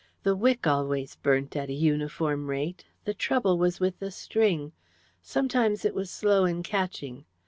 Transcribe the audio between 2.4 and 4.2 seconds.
rate; the trouble was with the